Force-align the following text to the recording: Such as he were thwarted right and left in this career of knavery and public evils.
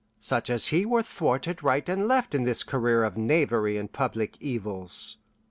Such 0.19 0.49
as 0.49 0.69
he 0.69 0.83
were 0.83 1.03
thwarted 1.03 1.61
right 1.61 1.87
and 1.87 2.07
left 2.07 2.33
in 2.33 2.43
this 2.43 2.63
career 2.63 3.03
of 3.03 3.17
knavery 3.17 3.77
and 3.77 3.93
public 3.93 4.35
evils. 4.41 5.17